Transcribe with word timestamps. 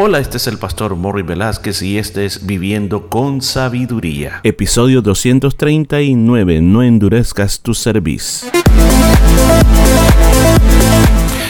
Hola, 0.00 0.20
este 0.20 0.36
es 0.36 0.46
el 0.46 0.58
pastor 0.58 0.94
Morri 0.94 1.22
Velázquez 1.22 1.82
y 1.82 1.98
este 1.98 2.24
es 2.24 2.46
Viviendo 2.46 3.08
con 3.08 3.42
Sabiduría. 3.42 4.38
Episodio 4.44 5.02
239. 5.02 6.60
No 6.60 6.84
endurezcas 6.84 7.58
tu 7.58 7.74
servicio. 7.74 8.48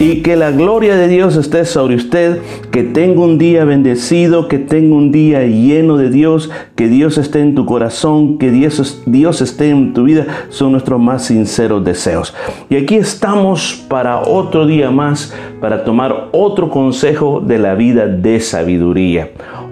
Y 0.00 0.22
que 0.22 0.36
la 0.36 0.52
gloria 0.52 0.94
de 0.94 1.08
Dios 1.08 1.34
esté 1.34 1.64
sobre 1.64 1.96
usted, 1.96 2.38
que 2.70 2.84
tenga 2.84 3.20
un 3.20 3.36
día 3.36 3.64
bendecido, 3.64 4.46
que 4.46 4.58
tenga 4.58 4.94
un 4.94 5.10
día 5.10 5.42
lleno 5.42 5.96
de 5.96 6.08
Dios, 6.08 6.50
que 6.76 6.86
Dios 6.86 7.18
esté 7.18 7.40
en 7.40 7.56
tu 7.56 7.66
corazón, 7.66 8.38
que 8.38 8.52
Dios, 8.52 9.02
Dios 9.06 9.40
esté 9.40 9.70
en 9.70 9.94
tu 9.94 10.04
vida, 10.04 10.26
son 10.50 10.70
nuestros 10.70 11.00
más 11.00 11.24
sinceros 11.24 11.84
deseos. 11.84 12.32
Y 12.70 12.76
aquí 12.76 12.94
estamos 12.94 13.84
para 13.88 14.20
otro 14.20 14.66
día 14.66 14.92
más, 14.92 15.34
para 15.60 15.82
tomar 15.82 16.28
otro 16.30 16.70
consejo 16.70 17.40
de 17.44 17.58
la 17.58 17.74
vida 17.74 18.06
de 18.06 18.38
sabiduría. 18.38 19.30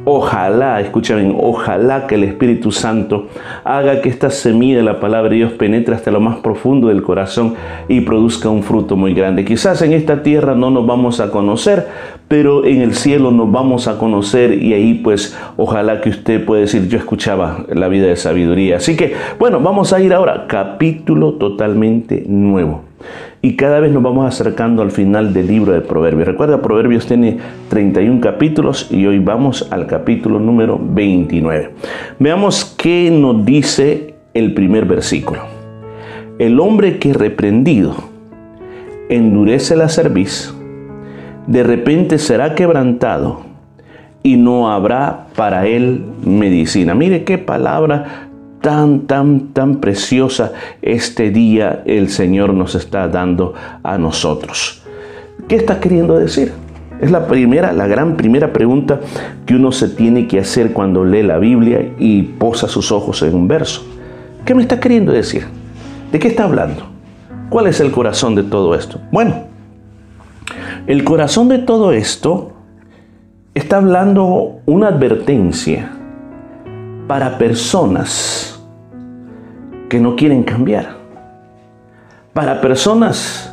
Ojalá, 0.08 0.80
escuchen, 0.80 1.34
ojalá 1.36 2.06
que 2.06 2.14
el 2.14 2.22
Espíritu 2.22 2.70
Santo 2.70 3.26
haga 3.64 4.00
que 4.02 4.08
esta 4.08 4.30
semilla 4.30 4.76
de 4.76 4.84
la 4.84 5.00
palabra 5.00 5.30
de 5.30 5.38
Dios 5.38 5.52
penetre 5.54 5.96
hasta 5.96 6.12
lo 6.12 6.20
más 6.20 6.36
profundo 6.36 6.86
del 6.86 7.02
corazón 7.02 7.54
y 7.88 8.02
produzca 8.02 8.48
un 8.48 8.62
fruto 8.62 8.94
muy 8.94 9.14
grande. 9.14 9.44
Quizás 9.44 9.82
en 9.82 9.92
esta 9.92 10.22
tierra 10.22 10.54
no 10.54 10.70
nos 10.70 10.86
vamos 10.86 11.18
a 11.18 11.32
conocer, 11.32 11.88
pero 12.28 12.64
en 12.64 12.82
el 12.82 12.94
cielo 12.94 13.32
nos 13.32 13.50
vamos 13.50 13.88
a 13.88 13.98
conocer 13.98 14.62
y 14.62 14.74
ahí 14.74 14.94
pues 14.94 15.36
ojalá 15.56 16.00
que 16.00 16.10
usted 16.10 16.44
pueda 16.44 16.60
decir, 16.60 16.86
yo 16.86 16.98
escuchaba 16.98 17.64
la 17.74 17.88
vida 17.88 18.06
de 18.06 18.14
sabiduría. 18.14 18.76
Así 18.76 18.96
que, 18.96 19.12
bueno, 19.40 19.58
vamos 19.58 19.92
a 19.92 20.00
ir 20.00 20.14
ahora, 20.14 20.44
capítulo 20.46 21.32
totalmente 21.32 22.22
nuevo. 22.28 22.84
Y 23.42 23.56
cada 23.56 23.80
vez 23.80 23.92
nos 23.92 24.02
vamos 24.02 24.26
acercando 24.26 24.82
al 24.82 24.90
final 24.90 25.32
del 25.32 25.46
libro 25.46 25.72
de 25.72 25.80
Proverbios. 25.80 26.26
Recuerda, 26.26 26.62
Proverbios 26.62 27.06
tiene 27.06 27.38
31 27.68 28.20
capítulos 28.20 28.88
y 28.90 29.06
hoy 29.06 29.18
vamos 29.18 29.68
al 29.70 29.86
capítulo 29.86 30.40
número 30.40 30.80
29. 30.82 31.70
Veamos 32.18 32.64
qué 32.76 33.10
nos 33.10 33.44
dice 33.44 34.14
el 34.34 34.54
primer 34.54 34.84
versículo. 34.84 35.42
El 36.38 36.60
hombre 36.60 36.98
que 36.98 37.12
reprendido 37.12 37.94
endurece 39.08 39.76
la 39.76 39.88
cerviz, 39.88 40.52
de 41.46 41.62
repente 41.62 42.18
será 42.18 42.54
quebrantado 42.54 43.42
y 44.22 44.36
no 44.36 44.72
habrá 44.72 45.28
para 45.36 45.66
él 45.68 46.04
medicina. 46.24 46.94
Mire 46.94 47.22
qué 47.22 47.38
palabra 47.38 48.25
tan, 48.66 49.02
tan, 49.02 49.52
tan 49.52 49.76
preciosa 49.76 50.50
este 50.82 51.30
día 51.30 51.84
el 51.86 52.08
Señor 52.08 52.52
nos 52.52 52.74
está 52.74 53.06
dando 53.06 53.54
a 53.84 53.96
nosotros. 53.96 54.82
¿Qué 55.46 55.54
está 55.54 55.78
queriendo 55.78 56.18
decir? 56.18 56.52
Es 57.00 57.12
la 57.12 57.28
primera, 57.28 57.72
la 57.72 57.86
gran 57.86 58.16
primera 58.16 58.52
pregunta 58.52 58.98
que 59.46 59.54
uno 59.54 59.70
se 59.70 59.88
tiene 59.88 60.26
que 60.26 60.40
hacer 60.40 60.72
cuando 60.72 61.04
lee 61.04 61.22
la 61.22 61.38
Biblia 61.38 61.92
y 61.96 62.22
posa 62.22 62.66
sus 62.66 62.90
ojos 62.90 63.22
en 63.22 63.36
un 63.36 63.46
verso. 63.46 63.86
¿Qué 64.44 64.52
me 64.52 64.62
está 64.62 64.80
queriendo 64.80 65.12
decir? 65.12 65.46
¿De 66.10 66.18
qué 66.18 66.26
está 66.26 66.42
hablando? 66.42 66.88
¿Cuál 67.50 67.68
es 67.68 67.78
el 67.78 67.92
corazón 67.92 68.34
de 68.34 68.42
todo 68.42 68.74
esto? 68.74 68.98
Bueno, 69.12 69.44
el 70.88 71.04
corazón 71.04 71.46
de 71.50 71.58
todo 71.58 71.92
esto 71.92 72.50
está 73.54 73.76
hablando 73.76 74.56
una 74.66 74.88
advertencia 74.88 75.92
para 77.06 77.38
personas 77.38 78.54
que 79.88 80.00
no 80.00 80.16
quieren 80.16 80.42
cambiar. 80.42 80.96
Para 82.32 82.60
personas 82.60 83.52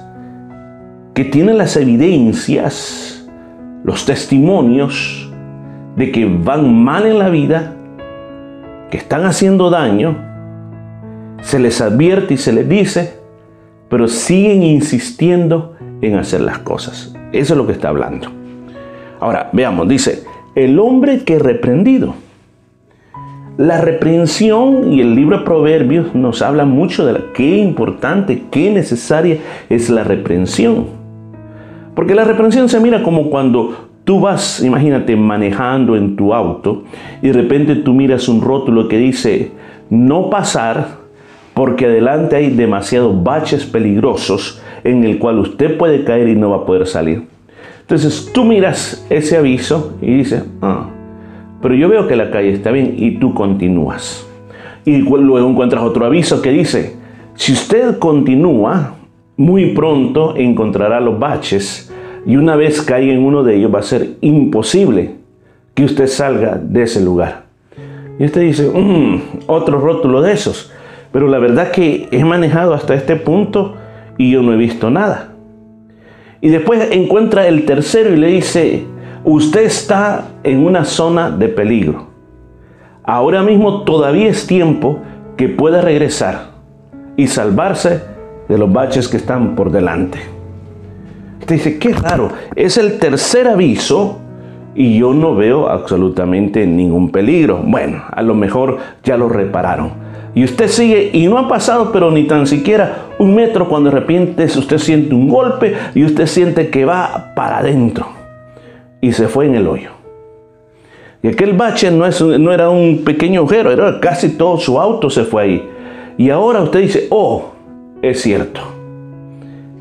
que 1.14 1.24
tienen 1.26 1.58
las 1.58 1.78
evidencias, 1.78 3.26
los 3.84 4.06
testimonios 4.06 5.32
de 5.96 6.12
que 6.12 6.26
van 6.26 6.84
mal 6.84 7.06
en 7.06 7.20
la 7.20 7.30
vida, 7.30 7.76
que 8.90 8.98
están 8.98 9.26
haciendo 9.26 9.70
daño, 9.70 10.18
se 11.42 11.60
les 11.60 11.82
advierte 11.82 12.36
y 12.36 12.38
se 12.38 12.54
les 12.54 12.68
dice, 12.68 13.20
pero 13.90 14.08
siguen 14.08 14.64
insistiendo 14.64 15.76
en 16.02 16.16
hacer 16.16 16.42
las 16.42 16.60
cosas. 16.60 17.14
Eso 17.32 17.54
es 17.54 17.58
lo 17.58 17.68
que 17.68 17.74
está 17.74 17.90
hablando. 17.90 18.30
Ahora, 19.20 19.50
veamos, 19.54 19.88
dice, 19.88 20.24
el 20.56 20.80
hombre 20.80 21.24
que 21.24 21.40
reprendido 21.40 22.16
la 23.58 23.80
reprensión 23.82 24.92
y 24.92 25.02
el 25.02 25.16
libro 25.16 25.40
de 25.40 25.46
Proverbios 25.46 26.16
nos 26.16 26.42
habla 26.42 26.66
mucho 26.66 27.06
de 27.06 27.20
qué 27.34 27.58
importante, 27.58 28.44
qué 28.50 28.72
necesaria 28.72 29.38
es 29.70 29.90
la 29.90 30.04
reprensión. 30.04 30.88
Porque 31.96 32.16
la 32.16 32.24
reprensión 32.24 32.68
se 32.68 32.80
mira 32.80 33.04
como 33.04 33.30
cuando 33.30 33.90
tú 34.04 34.20
vas, 34.20 34.64
imagínate, 34.64 35.16
manejando 35.16 35.96
en 35.96 36.16
tu 36.16 36.34
auto 36.34 36.84
y 37.22 37.28
de 37.28 37.34
repente 37.34 37.76
tú 37.76 37.94
miras 37.94 38.28
un 38.28 38.42
rótulo 38.42 38.88
que 38.88 38.98
dice 38.98 39.52
no 39.90 40.30
pasar 40.32 41.04
porque 41.54 41.86
adelante 41.86 42.36
hay 42.36 42.50
demasiados 42.50 43.24
baches 43.24 43.66
peligrosos 43.66 44.62
en 44.84 45.04
el 45.04 45.20
cual 45.20 45.38
usted 45.38 45.78
puede 45.78 46.04
caer 46.04 46.28
y 46.28 46.36
no 46.36 46.50
va 46.50 46.58
a 46.58 46.66
poder 46.66 46.88
salir. 46.88 47.28
Entonces 47.82 48.32
tú 48.34 48.44
miras 48.44 49.06
ese 49.12 49.38
aviso 49.38 49.96
y 50.02 50.16
dices, 50.18 50.44
ah, 50.64 50.88
pero 51.64 51.76
yo 51.76 51.88
veo 51.88 52.08
que 52.10 52.18
la 52.18 52.30
calle 52.30 52.52
está 52.52 52.72
bien 52.72 52.96
y 52.98 53.12
tú 53.20 53.34
continúas. 53.34 54.28
Y 54.84 54.98
luego 54.98 55.50
encuentras 55.50 55.82
otro 55.82 56.06
aviso 56.06 56.42
que 56.42 56.52
dice, 56.52 56.98
si 57.36 57.54
usted 57.54 58.00
continúa, 58.00 58.96
muy 59.38 59.68
pronto 59.68 60.36
encontrará 60.36 61.00
los 61.00 61.18
baches 61.18 61.92
y 62.26 62.36
una 62.36 62.58
vez 62.58 62.82
caiga 62.82 63.14
en 63.14 63.24
uno 63.24 63.44
de 63.44 63.56
ellos 63.56 63.74
va 63.74 63.80
a 63.80 63.84
ser 63.84 64.18
imposible 64.20 65.16
que 65.74 65.86
usted 65.86 66.08
salga 66.08 66.60
de 66.62 66.84
ese 66.84 67.02
lugar. 67.02 67.46
Y 68.20 68.26
usted 68.26 68.42
dice, 68.42 68.70
mm, 68.70 69.22
otro 69.48 69.80
rótulo 69.80 70.22
de 70.22 70.34
esos. 70.34 70.70
Pero 71.14 71.30
la 71.30 71.40
verdad 71.40 71.72
que 71.72 72.10
he 72.12 72.26
manejado 72.26 72.74
hasta 72.74 72.94
este 72.94 73.16
punto 73.16 73.76
y 74.18 74.32
yo 74.32 74.42
no 74.42 74.52
he 74.52 74.58
visto 74.58 74.90
nada. 74.90 75.34
Y 76.42 76.50
después 76.50 76.90
encuentra 76.92 77.48
el 77.48 77.64
tercero 77.64 78.14
y 78.14 78.18
le 78.18 78.28
dice, 78.28 78.84
Usted 79.26 79.64
está 79.64 80.26
en 80.44 80.66
una 80.66 80.84
zona 80.84 81.32
de 81.32 81.48
peligro. 81.48 82.08
Ahora 83.06 83.42
mismo 83.42 83.84
todavía 83.84 84.28
es 84.28 84.46
tiempo 84.48 85.00
que 85.38 85.48
pueda 85.48 85.80
regresar 85.80 86.50
y 87.16 87.28
salvarse 87.28 88.02
de 88.50 88.58
los 88.58 88.74
baches 88.74 89.08
que 89.08 89.16
están 89.16 89.56
por 89.56 89.72
delante. 89.72 90.20
Usted 91.40 91.56
dice, 91.56 91.80
qué 91.80 91.94
raro, 91.94 92.32
es 92.58 92.78
el 92.78 93.00
tercer 93.00 93.48
aviso 93.48 94.18
y 94.76 95.00
yo 95.00 95.14
no 95.14 95.36
veo 95.36 95.70
absolutamente 95.70 96.68
ningún 96.68 97.10
peligro. 97.10 97.62
Bueno, 97.64 98.04
a 98.12 98.22
lo 98.22 98.36
mejor 98.36 98.80
ya 99.06 99.16
lo 99.16 99.30
repararon. 99.30 99.92
Y 100.36 100.44
usted 100.44 100.68
sigue 100.68 101.12
y 101.14 101.28
no 101.28 101.38
ha 101.38 101.48
pasado, 101.48 101.94
pero 101.94 102.12
ni 102.12 102.28
tan 102.28 102.46
siquiera 102.46 103.06
un 103.20 103.36
metro 103.36 103.70
cuando 103.70 103.90
de 103.90 104.00
repente 104.02 104.44
usted 104.44 104.80
siente 104.80 105.16
un 105.16 105.30
golpe 105.30 105.76
y 105.96 106.04
usted 106.04 106.28
siente 106.28 106.70
que 106.70 106.84
va 106.84 107.32
para 107.36 107.60
adentro 107.60 108.23
y 109.04 109.12
se 109.12 109.28
fue 109.28 109.48
en 109.48 109.56
el 109.56 109.68
hoyo. 109.68 109.90
Y 111.22 111.28
aquel 111.28 111.52
bache 111.52 111.92
no, 111.92 112.06
es, 112.06 112.22
no 112.22 112.54
era 112.54 112.70
un 112.70 113.04
pequeño 113.04 113.42
agujero, 113.42 113.70
era 113.70 114.00
casi 114.00 114.30
todo 114.30 114.58
su 114.58 114.80
auto 114.80 115.10
se 115.10 115.26
fue 115.26 115.44
ahí. 115.44 115.70
Y 116.18 116.30
ahora 116.30 116.62
usted 116.62 116.80
dice, 116.80 117.08
oh, 117.10 117.52
es 118.02 118.22
cierto, 118.22 118.62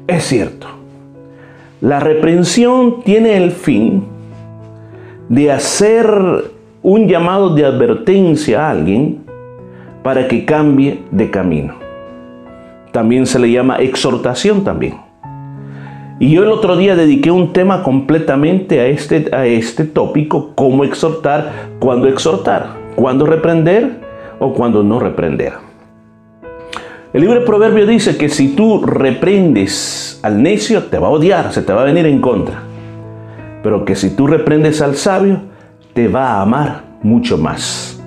es 0.09 0.25
cierto. 0.25 0.67
La 1.81 2.01
reprensión 2.01 3.03
tiene 3.05 3.37
el 3.37 3.53
fin 3.53 4.03
de 5.29 5.53
hacer 5.53 6.51
un 6.83 7.07
llamado 7.07 7.55
de 7.55 7.65
advertencia 7.65 8.67
a 8.67 8.71
alguien 8.73 9.23
para 10.03 10.27
que 10.27 10.45
cambie 10.45 11.05
de 11.13 11.31
camino. 11.31 11.75
También 12.91 13.27
se 13.27 13.39
le 13.39 13.53
llama 13.53 13.77
exhortación 13.77 14.65
también. 14.65 14.97
Y 16.23 16.31
yo 16.31 16.45
el 16.45 16.51
otro 16.51 16.77
día 16.77 16.95
dediqué 16.95 17.33
un 17.33 17.53
tema 17.53 17.83
completamente 17.83 18.79
a 18.79 18.87
este, 18.87 19.35
a 19.35 19.45
este 19.45 19.83
tópico, 19.83 20.53
cómo 20.55 20.85
exhortar, 20.85 21.51
cuándo 21.81 22.07
exhortar, 22.07 22.77
cuándo 22.95 23.27
reprender 23.27 23.97
o 24.39 24.53
cuándo 24.53 24.85
no 24.85 25.01
reprender. 25.01 25.55
El 27.13 27.23
libro 27.23 27.41
de 27.41 27.45
Proverbios 27.45 27.89
dice 27.89 28.17
que 28.17 28.29
si 28.29 28.55
tú 28.55 28.87
reprendes 28.87 30.21
al 30.23 30.41
necio, 30.41 30.85
te 30.85 30.97
va 30.97 31.09
a 31.09 31.11
odiar, 31.11 31.53
se 31.53 31.61
te 31.61 31.73
va 31.73 31.81
a 31.81 31.87
venir 31.87 32.07
en 32.07 32.21
contra. 32.21 32.63
Pero 33.65 33.85
que 33.85 33.97
si 33.97 34.11
tú 34.11 34.29
reprendes 34.29 34.81
al 34.81 34.95
sabio, 34.95 35.41
te 35.93 36.07
va 36.07 36.35
a 36.35 36.43
amar 36.43 36.85
mucho 37.03 37.37
más. 37.37 38.01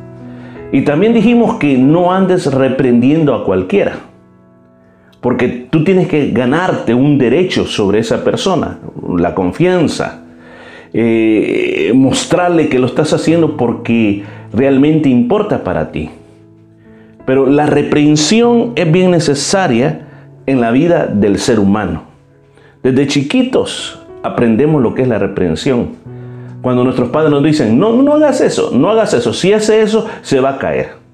Y 0.72 0.84
también 0.84 1.14
dijimos 1.14 1.56
que 1.56 1.78
no 1.78 2.14
andes 2.14 2.46
reprendiendo 2.46 3.36
a 3.36 3.44
cualquiera 3.44 4.15
porque 5.26 5.48
tú 5.72 5.84
tienes 5.84 6.08
que 6.08 6.30
ganarte 6.30 6.94
un 6.94 7.18
derecho 7.18 7.66
sobre 7.66 7.98
esa 7.98 8.24
persona, 8.24 8.78
la 9.18 9.34
confianza, 9.34 10.22
eh, 10.94 11.92
mostrarle 11.96 12.70
que 12.70 12.78
lo 12.78 12.86
estás 12.86 13.12
haciendo 13.12 13.58
porque 13.58 14.24
realmente 14.54 15.10
importa 15.10 15.64
para 15.64 15.92
ti. 15.92 16.12
Pero 17.26 17.48
la 17.48 17.66
reprensión 17.66 18.74
es 18.76 18.92
bien 18.92 19.10
necesaria 19.10 20.06
en 20.46 20.62
la 20.62 20.70
vida 20.70 21.08
del 21.08 21.40
ser 21.40 21.60
humano. 21.60 22.04
Desde 22.84 23.08
chiquitos 23.08 24.00
aprendemos 24.22 24.80
lo 24.84 24.94
que 24.94 25.02
es 25.02 25.08
la 25.08 25.18
reprensión. 25.18 25.94
Cuando 26.62 26.84
nuestros 26.84 27.10
padres 27.10 27.32
nos 27.32 27.44
dicen, 27.44 27.80
no, 27.80 28.00
no 28.04 28.14
hagas 28.14 28.42
eso, 28.42 28.70
no 28.76 28.92
hagas 28.92 29.16
eso, 29.16 29.34
si 29.34 29.54
hace 29.54 29.82
eso, 29.82 30.06
se 30.22 30.40
va 30.40 30.50
a 30.50 30.58
caer 30.60 31.05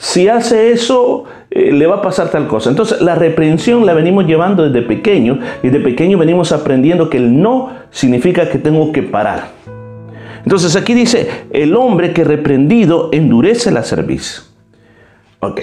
si 0.00 0.28
hace 0.28 0.72
eso, 0.72 1.24
eh, 1.50 1.72
le 1.72 1.86
va 1.86 1.96
a 1.96 2.02
pasar 2.02 2.30
tal 2.30 2.48
cosa. 2.48 2.70
Entonces, 2.70 3.02
la 3.02 3.16
reprensión 3.16 3.84
la 3.84 3.92
venimos 3.92 4.24
llevando 4.24 4.66
desde 4.66 4.80
pequeño 4.80 5.38
y 5.62 5.68
desde 5.68 5.84
pequeño 5.84 6.16
venimos 6.16 6.52
aprendiendo 6.52 7.10
que 7.10 7.18
el 7.18 7.38
no 7.38 7.68
significa 7.90 8.48
que 8.48 8.56
tengo 8.56 8.92
que 8.92 9.02
parar. 9.02 9.48
Entonces, 10.42 10.74
aquí 10.74 10.94
dice, 10.94 11.28
el 11.52 11.76
hombre 11.76 12.14
que 12.14 12.24
reprendido 12.24 13.10
endurece 13.12 13.70
la 13.72 13.82
cerviz. 13.82 14.50
Ok, 15.40 15.60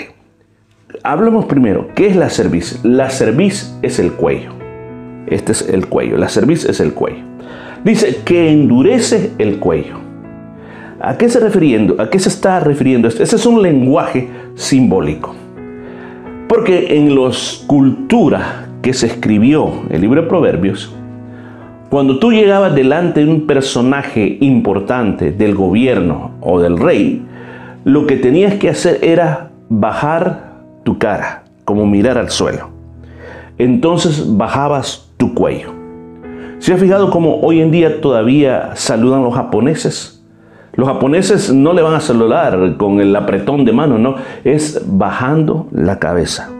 hablemos 1.02 1.46
primero, 1.46 1.88
¿qué 1.96 2.06
es 2.06 2.16
la 2.16 2.30
cerviz? 2.30 2.80
La 2.84 3.10
cerviz 3.10 3.76
es 3.82 3.98
el 3.98 4.12
cuello. 4.14 4.52
Este 5.26 5.52
es 5.52 5.68
el 5.68 5.88
cuello, 5.88 6.16
la 6.16 6.30
cerviz 6.30 6.64
es 6.66 6.80
el 6.80 6.94
cuello. 6.94 7.24
Dice 7.84 8.18
que 8.24 8.52
endurece 8.52 9.32
el 9.40 9.58
cuello. 9.58 10.07
¿A 11.00 11.16
qué 11.16 11.30
se 11.30 11.40
refiriendo? 11.40 12.02
¿A 12.02 12.10
qué 12.10 12.18
se 12.18 12.30
está 12.30 12.60
refiriendo? 12.60 13.08
Ese 13.08 13.24
es 13.24 13.46
un 13.46 13.62
lenguaje 13.62 14.30
simbólico. 14.56 15.36
Porque 16.48 16.98
en 16.98 17.16
las 17.16 17.64
culturas 17.68 18.44
que 18.82 18.94
se 18.94 19.06
escribió 19.06 19.84
el 19.92 20.02
libro 20.02 20.24
de 20.24 20.28
Proverbios, 20.28 20.92
cuando 21.90 22.18
tú 22.18 22.32
llegabas 22.32 22.74
delante 22.74 23.24
de 23.24 23.32
un 23.32 23.46
personaje 23.46 24.38
importante 24.42 25.32
del 25.32 25.54
gobierno 25.54 26.32
o 26.42 26.60
del 26.60 26.78
rey, 26.80 27.24
lo 27.84 28.08
que 28.08 28.18
tenías 28.18 28.56
que 28.56 28.70
hacer 28.70 29.00
era 29.04 29.52
bajar 29.70 30.64
tu 30.84 30.98
cara, 30.98 31.44
como 31.64 31.86
mirar 31.86 32.18
al 32.18 32.32
suelo. 32.32 32.70
Entonces 33.60 34.36
bajabas 34.36 35.12
tu 35.18 35.36
cuello. 35.36 35.74
¿Se 36.58 36.74
ha 36.74 36.78
fijado 36.78 37.12
cómo 37.12 37.40
hoy 37.42 37.62
en 37.62 37.70
día 37.70 38.02
todavía 38.02 38.72
saludan 38.74 39.24
los 39.24 39.36
japoneses? 39.36 40.17
Los 40.78 40.88
japoneses 40.88 41.52
no 41.52 41.74
le 41.74 41.82
van 41.82 41.96
a 41.96 42.00
saludar 42.00 42.78
con 42.78 43.02
el 43.02 43.16
apretón 43.16 43.66
de 43.66 43.74
mano, 43.74 43.98
no, 43.98 44.16
es 44.44 44.80
bajando 44.86 45.66
la 45.72 45.98
cabeza. 45.98 46.52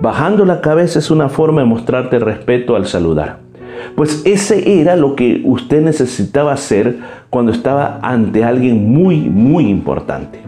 Bajando 0.00 0.46
la 0.46 0.62
cabeza 0.62 0.98
es 0.98 1.10
una 1.10 1.28
forma 1.28 1.60
de 1.60 1.66
mostrarte 1.66 2.18
respeto 2.18 2.74
al 2.74 2.86
saludar. 2.86 3.40
Pues 3.96 4.22
ese 4.24 4.80
era 4.80 4.96
lo 4.96 5.14
que 5.14 5.42
usted 5.44 5.82
necesitaba 5.82 6.54
hacer 6.54 7.00
cuando 7.28 7.52
estaba 7.52 7.98
ante 8.00 8.44
alguien 8.44 8.90
muy, 8.90 9.28
muy 9.28 9.68
importante. 9.68 10.40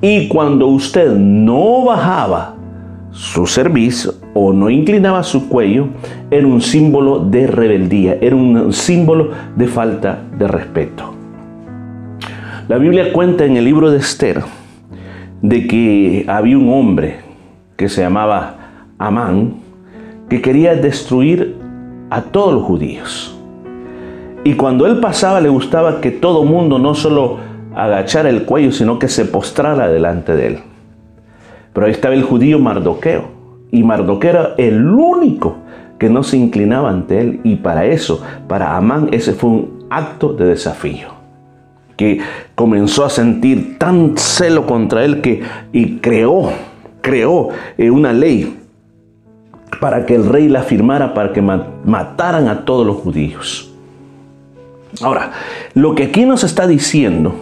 Y 0.00 0.28
cuando 0.28 0.68
usted 0.68 1.10
no 1.10 1.84
bajaba 1.84 2.54
su 3.10 3.44
servicio 3.48 4.14
o 4.34 4.52
no 4.52 4.70
inclinaba 4.70 5.24
su 5.24 5.48
cuello, 5.48 5.88
era 6.30 6.46
un 6.46 6.60
símbolo 6.60 7.18
de 7.18 7.48
rebeldía, 7.48 8.18
era 8.20 8.36
un 8.36 8.72
símbolo 8.72 9.30
de 9.56 9.66
falta 9.66 10.20
de 10.38 10.46
respeto. 10.46 11.19
La 12.70 12.78
Biblia 12.78 13.12
cuenta 13.12 13.44
en 13.44 13.56
el 13.56 13.64
libro 13.64 13.90
de 13.90 13.98
Esther 13.98 14.44
de 15.42 15.66
que 15.66 16.24
había 16.28 16.56
un 16.56 16.68
hombre 16.72 17.16
que 17.76 17.88
se 17.88 18.00
llamaba 18.00 18.84
Amán 18.96 19.54
que 20.28 20.40
quería 20.40 20.76
destruir 20.76 21.56
a 22.10 22.22
todos 22.22 22.54
los 22.54 22.62
judíos. 22.62 23.36
Y 24.44 24.54
cuando 24.54 24.86
él 24.86 25.00
pasaba 25.00 25.40
le 25.40 25.48
gustaba 25.48 26.00
que 26.00 26.12
todo 26.12 26.44
mundo 26.44 26.78
no 26.78 26.94
solo 26.94 27.38
agachara 27.74 28.30
el 28.30 28.44
cuello, 28.44 28.70
sino 28.70 29.00
que 29.00 29.08
se 29.08 29.24
postrara 29.24 29.88
delante 29.88 30.36
de 30.36 30.46
él. 30.46 30.58
Pero 31.72 31.86
ahí 31.86 31.92
estaba 31.92 32.14
el 32.14 32.22
judío 32.22 32.60
Mardoqueo. 32.60 33.32
Y 33.72 33.82
Mardoqueo 33.82 34.30
era 34.30 34.54
el 34.58 34.86
único 34.86 35.56
que 35.98 36.08
no 36.08 36.22
se 36.22 36.36
inclinaba 36.36 36.88
ante 36.88 37.20
él. 37.20 37.40
Y 37.42 37.56
para 37.56 37.86
eso, 37.86 38.22
para 38.46 38.76
Amán, 38.76 39.08
ese 39.10 39.32
fue 39.32 39.50
un 39.50 39.86
acto 39.90 40.34
de 40.34 40.44
desafío 40.44 41.19
que 42.00 42.18
comenzó 42.54 43.04
a 43.04 43.10
sentir 43.10 43.76
tan 43.78 44.16
celo 44.16 44.64
contra 44.64 45.04
él 45.04 45.20
que 45.20 45.42
y 45.70 45.98
creó, 45.98 46.50
creó 47.02 47.50
eh, 47.76 47.90
una 47.90 48.14
ley 48.14 48.56
para 49.82 50.06
que 50.06 50.14
el 50.14 50.24
rey 50.24 50.48
la 50.48 50.62
firmara, 50.62 51.12
para 51.12 51.34
que 51.34 51.42
mataran 51.42 52.48
a 52.48 52.64
todos 52.64 52.86
los 52.86 52.96
judíos. 52.96 53.70
Ahora, 55.02 55.32
lo 55.74 55.94
que 55.94 56.04
aquí 56.04 56.24
nos 56.24 56.42
está 56.42 56.66
diciendo, 56.66 57.34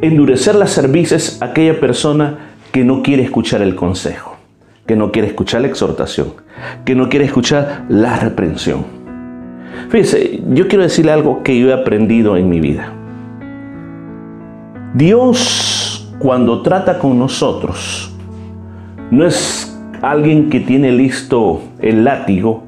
endurecer 0.00 0.54
la 0.54 0.68
cerviz 0.68 1.10
es 1.10 1.42
aquella 1.42 1.80
persona 1.80 2.52
que 2.70 2.84
no 2.84 3.02
quiere 3.02 3.24
escuchar 3.24 3.62
el 3.62 3.74
consejo, 3.74 4.36
que 4.86 4.94
no 4.94 5.10
quiere 5.10 5.26
escuchar 5.26 5.62
la 5.62 5.66
exhortación, 5.66 6.34
que 6.84 6.94
no 6.94 7.08
quiere 7.08 7.24
escuchar 7.24 7.84
la 7.88 8.16
reprensión. 8.16 8.84
Fíjese, 9.88 10.40
yo 10.50 10.68
quiero 10.68 10.84
decirle 10.84 11.10
algo 11.10 11.42
que 11.42 11.58
yo 11.58 11.70
he 11.70 11.72
aprendido 11.72 12.36
en 12.36 12.48
mi 12.48 12.60
vida. 12.60 12.92
Dios 14.96 16.10
cuando 16.18 16.62
trata 16.62 16.98
con 16.98 17.18
nosotros 17.18 18.10
no 19.10 19.26
es 19.26 19.78
alguien 20.00 20.48
que 20.48 20.60
tiene 20.60 20.90
listo 20.90 21.60
el 21.80 22.02
látigo 22.02 22.62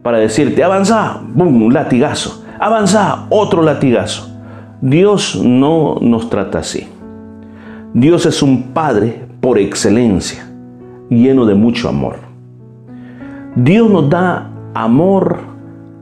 para 0.00 0.18
decirte, 0.18 0.62
avanza, 0.62 1.20
boom, 1.34 1.64
un 1.64 1.74
latigazo, 1.74 2.44
avanza, 2.60 3.26
otro 3.28 3.60
latigazo. 3.60 4.38
Dios 4.82 5.42
no 5.42 5.96
nos 6.00 6.30
trata 6.30 6.60
así. 6.60 6.86
Dios 7.92 8.24
es 8.24 8.40
un 8.40 8.72
Padre 8.72 9.26
por 9.40 9.58
excelencia, 9.58 10.48
lleno 11.10 11.44
de 11.44 11.56
mucho 11.56 11.88
amor. 11.88 12.18
Dios 13.56 13.90
nos 13.90 14.08
da 14.08 14.48
amor, 14.74 15.40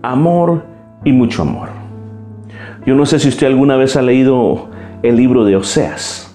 amor 0.02 0.66
y 1.02 1.12
mucho 1.12 1.40
amor. 1.40 1.70
Yo 2.84 2.94
no 2.94 3.06
sé 3.06 3.18
si 3.18 3.30
usted 3.30 3.46
alguna 3.46 3.76
vez 3.76 3.96
ha 3.96 4.02
leído 4.02 4.71
el 5.02 5.16
libro 5.16 5.44
de 5.44 5.56
Oseas. 5.56 6.32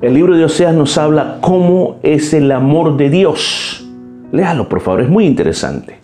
El 0.00 0.14
libro 0.14 0.36
de 0.36 0.44
Oseas 0.44 0.74
nos 0.74 0.98
habla 0.98 1.38
cómo 1.40 1.96
es 2.02 2.34
el 2.34 2.50
amor 2.52 2.96
de 2.96 3.08
Dios. 3.08 3.88
Léalo, 4.32 4.68
por 4.68 4.80
favor, 4.80 5.00
es 5.00 5.08
muy 5.08 5.26
interesante. 5.26 5.98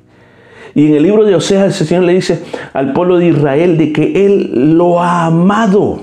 Y 0.74 0.86
en 0.86 0.94
el 0.94 1.02
libro 1.02 1.24
de 1.24 1.34
Oseas 1.34 1.80
el 1.80 1.86
Señor 1.86 2.04
le 2.04 2.14
dice 2.14 2.42
al 2.72 2.92
pueblo 2.92 3.18
de 3.18 3.26
Israel 3.28 3.76
de 3.76 3.92
que 3.92 4.24
Él 4.24 4.76
lo 4.78 5.02
ha 5.02 5.26
amado, 5.26 6.00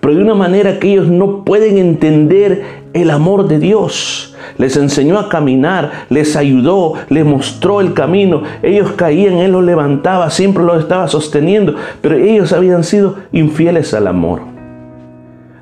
pero 0.00 0.14
de 0.14 0.22
una 0.22 0.34
manera 0.34 0.78
que 0.78 0.92
ellos 0.92 1.08
no 1.08 1.44
pueden 1.44 1.76
entender 1.76 2.62
el 2.92 3.10
amor 3.10 3.48
de 3.48 3.58
Dios. 3.58 4.36
Les 4.56 4.76
enseñó 4.76 5.18
a 5.18 5.28
caminar, 5.28 6.06
les 6.08 6.36
ayudó, 6.36 6.94
les 7.08 7.24
mostró 7.24 7.80
el 7.80 7.92
camino. 7.92 8.42
Ellos 8.62 8.92
caían, 8.92 9.34
Él 9.34 9.52
los 9.52 9.64
levantaba, 9.64 10.30
siempre 10.30 10.64
los 10.64 10.80
estaba 10.80 11.08
sosteniendo, 11.08 11.74
pero 12.00 12.16
ellos 12.16 12.52
habían 12.52 12.84
sido 12.84 13.16
infieles 13.32 13.92
al 13.94 14.06
amor. 14.06 14.59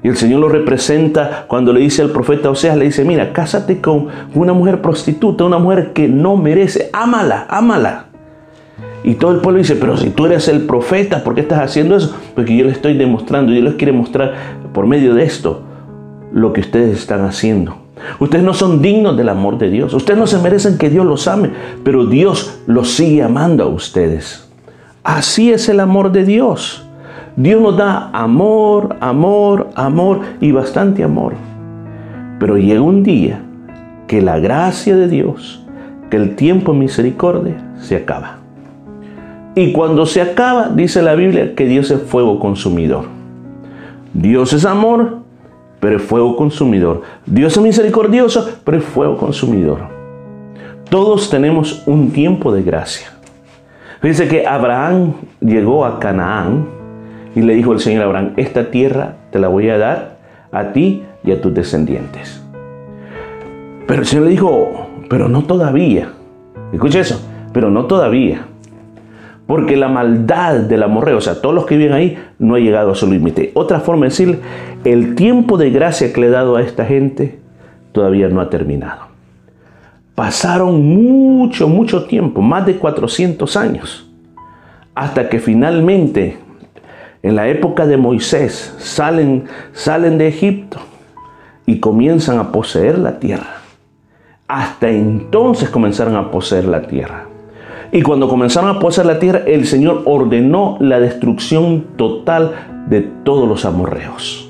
El 0.09 0.17
Señor 0.17 0.41
lo 0.41 0.49
representa 0.49 1.45
cuando 1.49 1.71
le 1.71 1.81
dice 1.81 2.01
al 2.01 2.09
profeta 2.09 2.49
Oseas, 2.49 2.79
le 2.79 2.87
dice, 2.87 3.05
mira, 3.05 3.35
cásate 3.35 3.83
con 3.83 4.07
una 4.35 4.55
mujer 4.55 4.81
prostituta, 4.81 5.45
una 5.45 5.59
mujer 5.59 5.93
que 5.93 6.09
no 6.09 6.37
merece, 6.37 6.89
ámala, 6.95 7.47
ámala. 7.51 8.07
Y 9.05 9.17
todo 9.17 9.33
el 9.33 9.41
pueblo 9.41 9.59
dice, 9.59 9.77
pero 9.77 9.99
si 9.99 10.09
tú 10.09 10.25
eres 10.25 10.49
el 10.49 10.63
profeta, 10.63 11.23
¿por 11.23 11.35
qué 11.35 11.43
estás 11.43 11.61
haciendo 11.61 11.95
eso? 11.95 12.17
Porque 12.35 12.57
yo 12.57 12.65
le 12.65 12.73
estoy 12.73 12.97
demostrando, 12.97 13.53
yo 13.53 13.61
les 13.61 13.75
quiero 13.75 13.93
mostrar 13.93 14.33
por 14.73 14.87
medio 14.87 15.15
de 15.15 15.25
esto 15.25 15.63
lo 16.33 16.55
que 16.55 16.63
ustedes 16.63 16.99
están 16.99 17.27
haciendo. 17.27 17.77
Ustedes 18.19 18.43
no 18.43 18.55
son 18.55 18.81
dignos 18.81 19.15
del 19.15 19.29
amor 19.29 19.59
de 19.59 19.69
Dios. 19.69 19.93
Ustedes 19.93 20.19
no 20.19 20.27
se 20.27 20.39
merecen 20.39 20.79
que 20.79 20.89
Dios 20.89 21.05
los 21.05 21.29
ame, 21.29 21.51
pero 21.85 22.07
Dios 22.07 22.61
los 22.67 22.93
sigue 22.93 23.23
amando 23.23 23.65
a 23.65 23.67
ustedes. 23.67 24.49
Así 25.05 25.53
es 25.53 25.69
el 25.69 25.81
amor 25.81 26.13
de 26.13 26.25
Dios. 26.25 26.88
Dios 27.39 27.63
nos 27.63 27.77
da 27.77 28.11
amor, 28.13 28.97
amor, 28.99 29.69
amor 29.77 30.23
y 30.41 30.51
bastante 30.51 31.05
amor. 31.05 31.35
Pero 32.41 32.59
llega 32.59 32.81
un 32.81 33.05
día 33.05 33.41
que 34.09 34.21
la 34.21 34.41
gracia 34.41 34.97
de 34.97 35.07
Dios, 35.07 35.65
que 36.11 36.17
el 36.17 36.35
tiempo 36.35 36.75
misericordia 36.75 37.55
se 37.79 37.95
acaba. 37.95 38.39
Y 39.55 39.71
cuando 39.71 40.05
se 40.05 40.21
acaba, 40.21 40.71
dice 40.71 41.01
la 41.01 41.15
Biblia 41.15 41.55
que 41.55 41.67
Dios 41.67 41.93
es 41.93 42.03
fuego 42.03 42.41
consumidor. 42.41 43.05
Dios 44.15 44.53
es 44.53 44.65
amor, 44.65 45.19
pero 45.79 45.99
es 45.99 46.03
fuego 46.03 46.35
consumidor. 46.35 47.03
Dios 47.25 47.57
es 47.57 47.63
misericordioso, 47.63 48.51
pero 48.65 48.79
es 48.79 48.85
fuego 48.85 49.17
consumidor. 49.17 49.83
Todos 50.91 51.31
tenemos 51.31 51.85
un 51.87 52.11
tiempo 52.11 52.53
de 52.53 52.65
gracia. 52.65 53.13
Dice 54.03 54.27
que 54.27 54.45
Abraham 54.45 55.13
llegó 55.41 55.85
a 55.85 56.01
Canaán 56.01 56.78
y 57.35 57.43
le 57.43 57.55
dijo 57.55 57.73
el 57.73 57.81
Señor 57.81 58.03
a 58.03 58.07
Abraham, 58.07 58.33
esta 58.37 58.71
tierra 58.71 59.17
te 59.31 59.39
la 59.39 59.49
voy 59.49 59.69
a 59.69 59.79
dar 59.79 60.19
a 60.53 60.73
ti 60.73 61.03
y 61.25 61.33
a 61.33 61.41
tus 61.41 61.55
descendientes. 61.55 62.43
Pero 63.87 64.01
el 64.01 64.07
Señor 64.07 64.25
le 64.27 64.31
dijo, 64.31 64.89
Pero 65.09 65.29
no 65.29 65.45
todavía. 65.45 66.11
Escuche 66.73 67.01
eso, 67.01 67.21
pero 67.53 67.71
no 67.71 67.87
todavía. 67.87 68.47
Porque 69.47 69.77
la 69.77 69.89
maldad 69.89 70.57
del 70.57 70.83
amorreo, 70.83 71.17
o 71.17 71.21
sea, 71.23 71.41
todos 71.41 71.55
los 71.55 71.65
que 71.65 71.79
viven 71.79 71.95
ahí, 71.95 72.19
no 72.39 72.55
ha 72.55 72.59
llegado 72.59 72.93
a 72.93 72.95
su 72.95 73.11
límite. 73.11 73.51
Otra 73.55 73.81
forma 73.81 74.05
de 74.05 74.11
decir, 74.11 74.41
el 74.85 75.15
tiempo 75.15 75.57
de 75.57 75.71
gracia 75.71 76.13
que 76.13 76.21
le 76.21 76.27
he 76.27 76.31
dado 76.31 76.57
a 76.57 76.63
esta 76.63 76.85
gente 76.85 77.39
todavía 77.93 78.29
no 78.29 78.43
ha 78.43 78.51
terminado. 78.51 79.09
Pasaron 80.15 80.85
mucho, 80.85 81.69
mucho 81.69 82.05
tiempo, 82.05 82.43
más 82.43 82.67
de 82.67 82.77
400 82.77 83.57
años, 83.57 84.11
hasta 84.95 85.29
que 85.29 85.39
finalmente, 85.39 86.37
en 87.23 87.37
la 87.37 87.49
época 87.49 87.87
de 87.87 87.97
Moisés, 87.97 88.75
salen, 88.79 89.45
salen 89.73 90.19
de 90.19 90.29
Egipto 90.29 90.79
y 91.67 91.81
comienzan 91.81 92.39
a 92.39 92.53
poseer 92.53 92.99
la 92.99 93.19
tierra. 93.19 93.63
Hasta 94.47 94.89
entonces 94.89 95.69
comenzaron 95.69 96.17
a 96.17 96.31
poseer 96.31 96.67
la 96.67 96.83
tierra. 96.83 97.27
Y 97.93 98.03
cuando 98.03 98.29
comenzaron 98.29 98.71
a 98.71 98.81
poseer 98.81 99.07
la 99.07 99.19
tierra, 99.19 99.43
el 99.47 99.67
Señor 99.67 100.03
ordenó 100.05 100.77
la 100.81 101.01
destrucción 101.01 101.87
total 101.97 102.53
de 102.89 103.01
todos 103.01 103.49
los 103.49 103.65
amorreos. 103.65 104.49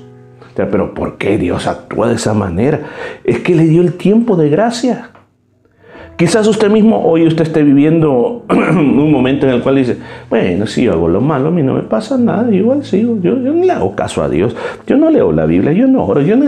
Pero 0.54 0.92
¿por 0.92 1.18
qué 1.18 1.38
Dios 1.38 1.66
actúa 1.66 2.08
de 2.08 2.16
esa 2.16 2.34
manera? 2.34 2.80
Es 3.22 3.40
que 3.40 3.54
le 3.54 3.64
dio 3.64 3.80
el 3.80 3.94
tiempo 3.94 4.36
de 4.36 4.48
gracia. 4.48 5.10
Quizás 6.18 6.48
usted 6.48 6.68
mismo 6.68 7.00
hoy 7.04 7.24
usted 7.28 7.44
esté 7.44 7.62
viviendo 7.62 8.42
un 8.50 9.12
momento 9.12 9.46
en 9.46 9.54
el 9.54 9.62
cual 9.62 9.76
dice, 9.76 9.98
bueno, 10.28 10.66
si 10.66 10.82
yo 10.82 10.92
hago 10.94 11.06
lo 11.06 11.20
malo, 11.20 11.46
a 11.46 11.50
mí 11.52 11.62
no 11.62 11.74
me 11.74 11.82
pasa 11.82 12.18
nada, 12.18 12.52
igual 12.52 12.84
sigo, 12.84 13.20
yo, 13.22 13.36
no 13.36 13.64
le 13.64 13.70
hago 13.70 13.94
caso 13.94 14.24
a 14.24 14.28
Dios, 14.28 14.56
yo 14.84 14.96
no 14.96 15.10
leo 15.10 15.30
la 15.30 15.46
Biblia, 15.46 15.70
yo 15.72 15.86
no 15.86 16.04
oro, 16.04 16.20
yo 16.20 16.36
no 16.36 16.46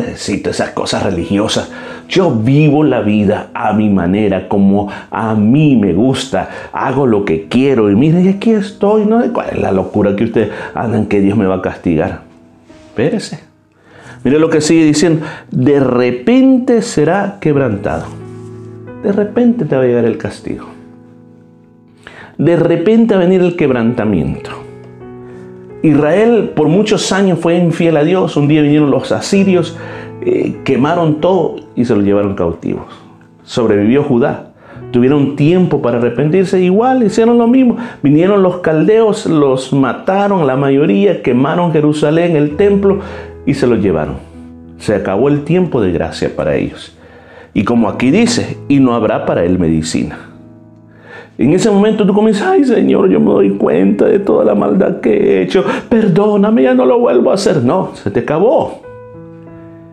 necesito 0.00 0.50
esas 0.50 0.70
cosas 0.70 1.04
religiosas, 1.04 1.70
yo 2.08 2.32
vivo 2.32 2.82
la 2.82 3.00
vida 3.02 3.50
a 3.54 3.72
mi 3.74 3.90
manera, 3.90 4.48
como 4.48 4.88
a 5.12 5.36
mí 5.36 5.76
me 5.76 5.92
gusta, 5.92 6.50
hago 6.72 7.06
lo 7.06 7.24
que 7.24 7.46
quiero 7.46 7.92
y 7.92 7.94
mire, 7.94 8.22
y 8.22 8.28
aquí 8.28 8.50
estoy, 8.50 9.04
¿no? 9.04 9.22
¿Cuál 9.32 9.50
es 9.52 9.58
la 9.60 9.70
locura 9.70 10.16
que 10.16 10.24
usted 10.24 10.50
en 10.74 11.06
que 11.06 11.20
Dios 11.20 11.38
me 11.38 11.46
va 11.46 11.54
a 11.54 11.62
castigar? 11.62 12.22
Espérese. 12.88 13.38
Mire 14.24 14.40
lo 14.40 14.50
que 14.50 14.60
sigue 14.60 14.84
diciendo, 14.84 15.24
de 15.52 15.78
repente 15.78 16.82
será 16.82 17.36
quebrantado 17.40 18.21
de 19.02 19.12
repente 19.12 19.64
te 19.64 19.76
va 19.76 19.82
a 19.82 19.86
llegar 19.86 20.04
el 20.04 20.18
castigo. 20.18 20.66
De 22.38 22.56
repente 22.56 23.14
va 23.14 23.20
a 23.20 23.24
venir 23.24 23.42
el 23.42 23.56
quebrantamiento. 23.56 24.50
Israel 25.82 26.52
por 26.54 26.68
muchos 26.68 27.10
años 27.12 27.40
fue 27.40 27.56
infiel 27.56 27.96
a 27.96 28.04
Dios. 28.04 28.36
Un 28.36 28.48
día 28.48 28.62
vinieron 28.62 28.90
los 28.90 29.10
asirios, 29.10 29.76
eh, 30.22 30.60
quemaron 30.64 31.20
todo 31.20 31.56
y 31.74 31.84
se 31.84 31.94
lo 31.94 32.02
llevaron 32.02 32.34
cautivos. 32.34 32.86
Sobrevivió 33.42 34.04
Judá. 34.04 34.48
Tuvieron 34.92 35.36
tiempo 35.36 35.80
para 35.80 35.98
arrepentirse, 35.98 36.60
igual 36.60 37.02
hicieron 37.02 37.38
lo 37.38 37.48
mismo. 37.48 37.78
Vinieron 38.02 38.42
los 38.42 38.58
caldeos, 38.58 39.26
los 39.26 39.72
mataron, 39.72 40.46
la 40.46 40.56
mayoría, 40.56 41.22
quemaron 41.22 41.72
Jerusalén, 41.72 42.36
el 42.36 42.56
templo 42.56 43.00
y 43.46 43.54
se 43.54 43.66
lo 43.66 43.76
llevaron. 43.76 44.16
Se 44.78 44.94
acabó 44.94 45.28
el 45.28 45.44
tiempo 45.44 45.80
de 45.80 45.92
gracia 45.92 46.36
para 46.36 46.56
ellos. 46.56 46.96
Y 47.54 47.64
como 47.64 47.88
aquí 47.88 48.10
dice, 48.10 48.58
y 48.68 48.80
no 48.80 48.94
habrá 48.94 49.26
para 49.26 49.44
él 49.44 49.58
medicina. 49.58 50.18
En 51.38 51.52
ese 51.52 51.70
momento 51.70 52.06
tú 52.06 52.14
comienzas, 52.14 52.48
ay 52.48 52.64
Señor, 52.64 53.08
yo 53.08 53.18
me 53.18 53.30
doy 53.32 53.50
cuenta 53.56 54.04
de 54.06 54.18
toda 54.18 54.44
la 54.44 54.54
maldad 54.54 55.00
que 55.00 55.10
he 55.10 55.42
hecho, 55.42 55.64
perdóname, 55.88 56.62
ya 56.62 56.74
no 56.74 56.86
lo 56.86 56.98
vuelvo 56.98 57.30
a 57.30 57.34
hacer. 57.34 57.62
No, 57.62 57.94
se 57.94 58.10
te 58.10 58.20
acabó. 58.20 58.82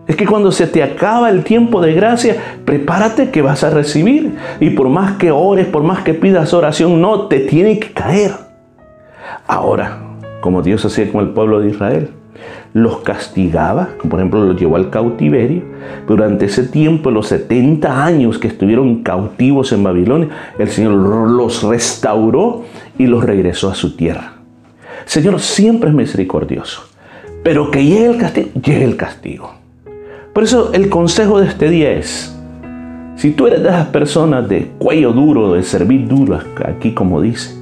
Es 0.07 0.15
que 0.15 0.25
cuando 0.25 0.51
se 0.51 0.65
te 0.65 0.81
acaba 0.81 1.29
el 1.29 1.43
tiempo 1.43 1.81
de 1.81 1.93
gracia, 1.93 2.35
prepárate 2.65 3.29
que 3.29 3.43
vas 3.43 3.63
a 3.63 3.69
recibir. 3.69 4.35
Y 4.59 4.71
por 4.71 4.89
más 4.89 5.17
que 5.17 5.31
ores, 5.31 5.67
por 5.67 5.83
más 5.83 6.03
que 6.03 6.15
pidas 6.15 6.53
oración, 6.53 6.99
no, 6.99 7.27
te 7.27 7.41
tiene 7.41 7.79
que 7.79 7.91
caer. 7.91 8.31
Ahora, 9.45 9.99
como 10.41 10.61
Dios 10.61 10.83
hacía 10.83 11.11
con 11.11 11.21
el 11.21 11.29
pueblo 11.29 11.59
de 11.59 11.69
Israel, 11.69 12.09
los 12.73 12.99
castigaba, 12.99 13.89
por 14.09 14.19
ejemplo 14.19 14.45
los 14.45 14.59
llevó 14.59 14.75
al 14.75 14.89
cautiverio. 14.89 15.63
Durante 16.07 16.45
ese 16.45 16.63
tiempo, 16.63 17.11
los 17.11 17.27
70 17.27 18.05
años 18.05 18.37
que 18.37 18.47
estuvieron 18.47 19.03
cautivos 19.03 19.71
en 19.71 19.83
Babilonia, 19.83 20.29
el 20.57 20.69
Señor 20.69 20.93
los 20.93 21.63
restauró 21.63 22.63
y 22.97 23.07
los 23.07 23.23
regresó 23.23 23.69
a 23.69 23.75
su 23.75 23.95
tierra. 23.95 24.33
Señor 25.05 25.39
siempre 25.39 25.89
es 25.89 25.95
misericordioso, 25.95 26.83
pero 27.43 27.71
que 27.71 27.83
llegue 27.83 28.05
el 28.05 28.17
castigo, 28.17 28.49
llegue 28.53 28.83
el 28.83 28.95
castigo. 28.95 29.53
Por 30.33 30.43
eso 30.43 30.71
el 30.73 30.89
consejo 30.89 31.39
de 31.39 31.47
este 31.47 31.69
día 31.69 31.91
es, 31.91 32.35
si 33.15 33.31
tú 33.31 33.47
eres 33.47 33.63
de 33.63 33.69
esas 33.69 33.87
personas 33.87 34.47
de 34.47 34.71
cuello 34.77 35.11
duro, 35.11 35.53
de 35.53 35.63
servir 35.63 36.07
duro, 36.07 36.39
aquí 36.63 36.93
como 36.93 37.21
dice, 37.21 37.55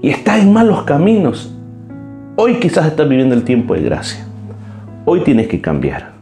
y 0.00 0.10
estás 0.10 0.40
en 0.42 0.52
malos 0.52 0.84
caminos, 0.84 1.53
Hoy 2.36 2.58
quizás 2.58 2.86
estás 2.86 3.08
viviendo 3.08 3.32
el 3.36 3.44
tiempo 3.44 3.74
de 3.74 3.82
gracia. 3.82 4.26
Hoy 5.04 5.20
tienes 5.20 5.46
que 5.46 5.60
cambiar. 5.60 6.14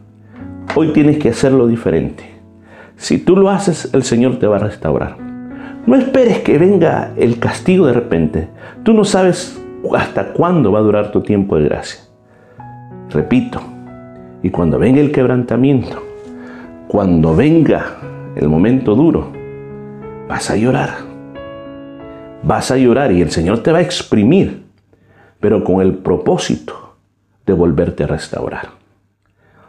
Hoy 0.75 0.92
tienes 0.92 1.16
que 1.16 1.31
hacerlo 1.31 1.66
diferente. 1.66 2.25
Si 2.97 3.16
tú 3.16 3.35
lo 3.35 3.49
haces, 3.49 3.88
el 3.95 4.02
Señor 4.02 4.38
te 4.38 4.47
va 4.47 4.57
a 4.57 4.59
restaurar. 4.59 5.16
No 5.87 5.97
esperes 5.97 6.40
que 6.40 6.59
venga 6.59 7.12
el 7.16 7.38
castigo 7.38 7.87
de 7.87 7.95
repente. 7.95 8.49
Tú 8.83 8.92
no 8.92 9.07
sabes 9.07 9.59
hasta 9.97 10.35
cuándo 10.35 10.71
va 10.71 10.81
a 10.81 10.83
durar 10.83 11.12
tu 11.12 11.23
tiempo 11.23 11.57
de 11.57 11.64
gracia. 11.64 12.02
Repito, 13.09 13.62
y 14.42 14.50
cuando 14.50 14.78
venga 14.78 15.00
el 15.00 15.12
quebrantamiento, 15.12 16.02
cuando 16.88 17.35
venga 17.35 17.87
el 18.37 18.50
momento 18.50 18.95
duro, 18.95 19.33
vas 20.28 20.50
a 20.50 20.57
llorar. 20.57 20.90
Vas 22.42 22.71
a 22.71 22.76
llorar 22.76 23.12
y 23.12 23.23
el 23.23 23.31
Señor 23.31 23.62
te 23.62 23.73
va 23.73 23.78
a 23.78 23.83
exprimir 23.83 24.72
pero 25.42 25.64
con 25.64 25.82
el 25.82 25.94
propósito 25.94 26.94
de 27.44 27.52
volverte 27.52 28.04
a 28.04 28.06
restaurar. 28.06 28.68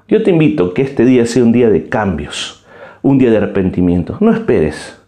Yo 0.07 0.21
te 0.21 0.29
invito 0.29 0.75
que 0.75 0.83
este 0.83 1.03
día 1.03 1.25
sea 1.25 1.43
un 1.43 1.51
día 1.51 1.69
de 1.71 1.89
cambios, 1.89 2.63
un 3.01 3.17
día 3.17 3.31
de 3.31 3.37
arrepentimiento. 3.37 4.17
No 4.19 4.31
esperes, 4.31 4.99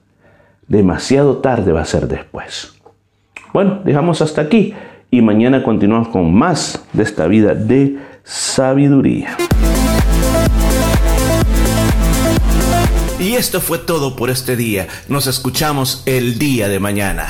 demasiado 0.67 1.37
tarde 1.37 1.71
va 1.71 1.81
a 1.81 1.85
ser 1.85 2.07
después. 2.07 2.73
Bueno, 3.53 3.81
dejamos 3.85 4.23
hasta 4.23 4.41
aquí 4.41 4.73
y 5.11 5.21
mañana 5.21 5.61
continuamos 5.61 6.07
con 6.07 6.33
más 6.33 6.83
de 6.93 7.03
esta 7.03 7.27
vida 7.27 7.53
de 7.53 7.99
sabiduría. 8.23 9.37
Y 13.19 13.35
esto 13.35 13.61
fue 13.61 13.77
todo 13.77 14.15
por 14.15 14.31
este 14.31 14.55
día. 14.55 14.87
Nos 15.09 15.27
escuchamos 15.27 16.01
el 16.07 16.39
día 16.39 16.67
de 16.69 16.79
mañana. 16.79 17.27